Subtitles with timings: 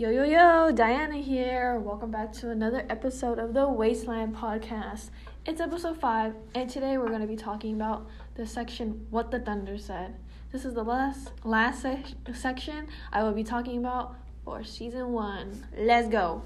[0.00, 1.78] Yo, yo, yo, Diana here.
[1.78, 5.10] Welcome back to another episode of the Wasteland Podcast.
[5.44, 9.40] It's episode 5, and today we're going to be talking about the section What the
[9.40, 10.16] Thunder Said.
[10.52, 15.66] This is the last last se- section I will be talking about for season 1.
[15.76, 16.44] Let's go.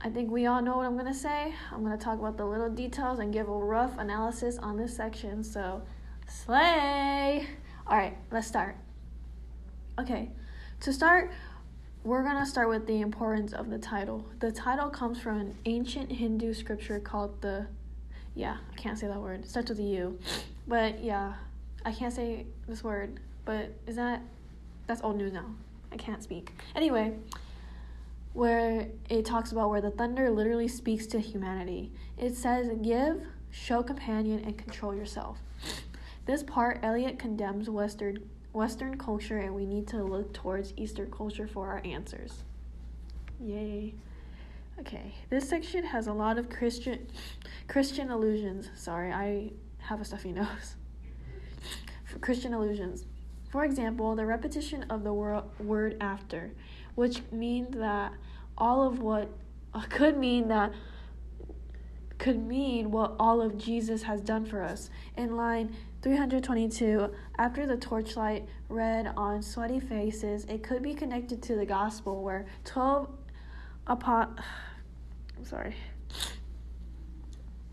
[0.00, 1.52] I think we all know what I'm going to say.
[1.72, 4.96] I'm going to talk about the little details and give a rough analysis on this
[4.96, 5.42] section.
[5.42, 5.82] So,
[6.28, 7.48] slay!
[7.84, 8.76] All right, let's start.
[9.98, 10.30] Okay,
[10.82, 11.32] to start,
[12.02, 14.24] we're going to start with the importance of the title.
[14.38, 17.66] The title comes from an ancient Hindu scripture called the.
[18.34, 19.40] Yeah, I can't say that word.
[19.40, 20.18] It starts with a U.
[20.66, 21.34] But yeah,
[21.84, 23.20] I can't say this word.
[23.44, 24.22] But is that.
[24.86, 25.46] That's old news now.
[25.92, 26.50] I can't speak.
[26.74, 27.12] Anyway,
[28.32, 31.90] where it talks about where the thunder literally speaks to humanity.
[32.16, 35.38] It says, Give, show companion, and control yourself.
[36.26, 41.46] This part, Eliot condemns Western Western culture and we need to look towards Eastern culture
[41.46, 42.44] for our answers.
[43.40, 43.94] Yay.
[44.80, 47.06] Okay, this section has a lot of Christian
[47.68, 48.70] Christian allusions.
[48.74, 50.76] Sorry, I have a stuffy nose.
[52.04, 53.04] For Christian allusions.
[53.50, 56.52] For example, the repetition of the wor- word after,
[56.94, 58.12] which means that
[58.56, 59.28] all of what
[59.74, 60.72] uh, could mean that
[62.18, 64.90] could mean what all of Jesus has done for us.
[65.16, 71.54] In line 322, after the torchlight read on sweaty faces, it could be connected to
[71.54, 73.08] the gospel where 12
[73.86, 74.38] upon
[75.36, 75.74] I'm sorry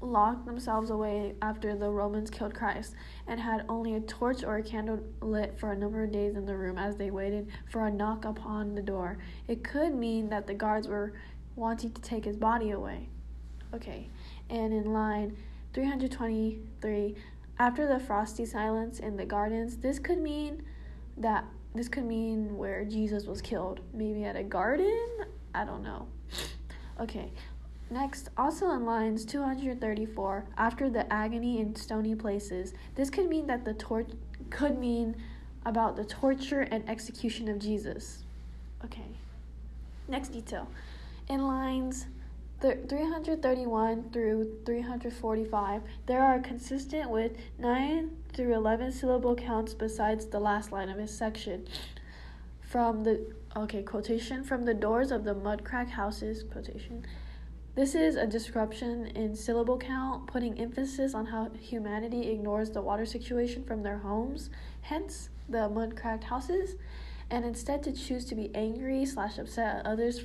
[0.02, 2.94] locked themselves away after the Romans killed Christ
[3.28, 6.46] and had only a torch or a candle lit for a number of days in
[6.46, 9.18] the room as they waited for a knock upon the door.
[9.48, 11.14] It could mean that the guards were
[11.56, 13.10] wanting to take his body away.
[13.74, 14.10] Okay,
[14.50, 15.36] and in line
[15.74, 17.16] 323,
[17.60, 20.64] after the frosty silence in the gardens, this could mean
[21.18, 23.82] that this could mean where Jesus was killed.
[23.94, 25.10] Maybe at a garden?
[25.54, 26.08] I don't know.
[27.00, 27.30] Okay,
[27.90, 33.64] Next, also in lines 234, after the agony in stony places, this could mean that
[33.64, 34.10] the torch
[34.50, 35.16] could mean
[35.66, 38.24] about the torture and execution of Jesus.
[38.84, 39.08] Okay.
[40.10, 40.68] Next detail.
[41.30, 42.08] In lines
[42.62, 50.40] th- 331 through 345, there are consistent with 9 through 11 syllable counts besides the
[50.40, 51.68] last line of his section.
[52.62, 57.06] From the okay, quotation from the doors of the mudcrack houses, quotation
[57.78, 63.06] this is a disruption in syllable count, putting emphasis on how humanity ignores the water
[63.06, 64.50] situation from their homes,
[64.82, 66.76] hence the mud cracked houses,
[67.30, 70.22] and instead to choose to be angry slash upset at others,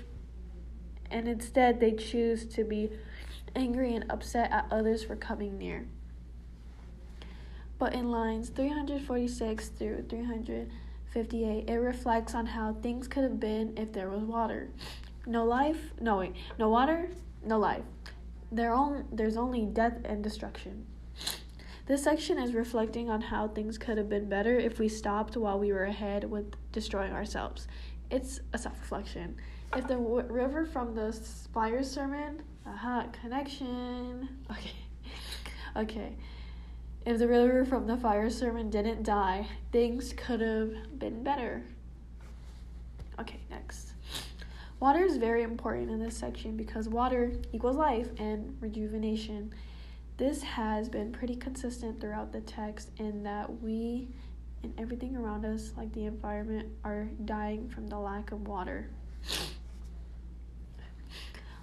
[1.12, 2.90] and instead they choose to be
[3.54, 5.86] angry and upset at others for coming near.
[7.78, 13.92] But in lines 346 through 358, it reflects on how things could have been if
[13.92, 14.68] there was water.
[15.26, 17.08] No life, no wait, no water,
[17.44, 17.82] no life.
[18.50, 20.86] There on, there's only death and destruction.
[21.86, 25.58] This section is reflecting on how things could have been better if we stopped while
[25.58, 27.66] we were ahead with destroying ourselves.
[28.10, 29.36] It's a self reflection.
[29.74, 31.12] If the w- river from the
[31.54, 34.28] fire sermon, aha, connection.
[34.50, 34.72] Okay.
[35.76, 36.12] okay.
[37.06, 41.62] If the river from the fire sermon didn't die, things could have been better.
[43.18, 43.92] Okay, next.
[44.78, 49.52] Water is very important in this section because water equals life and rejuvenation.
[50.18, 54.08] This has been pretty consistent throughout the text in that we
[54.62, 58.90] and everything around us, like the environment, are dying from the lack of water.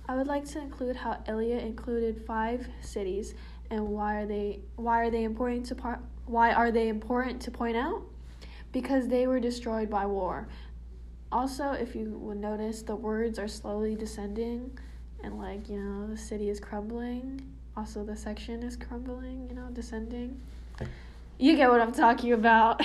[0.10, 3.36] I would like to include how Eliot included five cities
[3.70, 7.52] and why are they why are they important to par- why are they important to
[7.52, 8.02] point out?
[8.72, 10.48] Because they were destroyed by war.
[11.32, 14.76] Also, if you would notice, the words are slowly descending,
[15.24, 17.44] and like, you know, the city is crumbling.
[17.78, 20.42] Also, the section is crumbling, you know, descending.
[21.38, 22.84] You get what I'm talking about.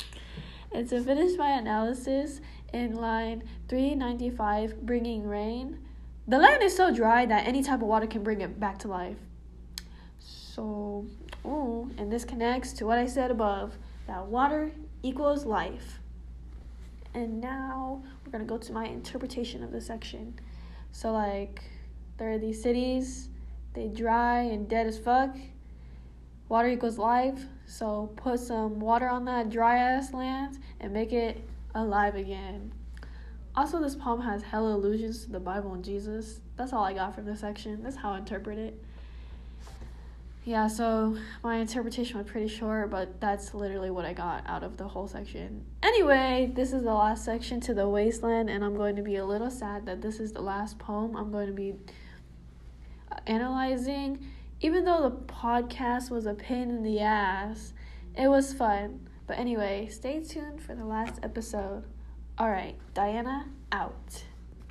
[0.72, 2.40] and to finish my analysis,
[2.72, 5.78] in line 395, bringing rain,
[6.28, 8.88] the land is so dry that any type of water can bring it back to
[8.88, 9.16] life.
[10.18, 11.06] So,
[11.42, 14.72] oh, and this connects to what I said above that water
[15.02, 16.00] equals life.
[17.14, 20.38] And now we're gonna go to my interpretation of the section.
[20.92, 21.62] So like
[22.18, 23.30] there are these cities,
[23.72, 25.34] they dry and dead as fuck.
[26.50, 31.42] Water equals life, so put some water on that dry ass land and make it
[31.74, 32.72] alive again.
[33.58, 36.38] Also, this poem has hella allusions to the Bible and Jesus.
[36.56, 37.82] That's all I got from this section.
[37.82, 38.80] That's how I interpret it.
[40.44, 44.76] yeah, so my interpretation was pretty short, but that's literally what I got out of
[44.76, 45.64] the whole section.
[45.82, 49.24] Anyway, this is the last section to the wasteland, and I'm going to be a
[49.24, 51.74] little sad that this is the last poem I'm going to be
[53.10, 54.24] uh, analyzing.
[54.60, 57.72] Even though the podcast was a pain in the ass,
[58.14, 59.08] it was fun.
[59.26, 61.82] But anyway, stay tuned for the last episode.
[62.40, 64.22] All right, Diana out.